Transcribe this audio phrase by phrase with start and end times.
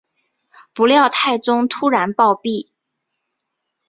[0.73, 2.71] 不料太宗突然暴毙。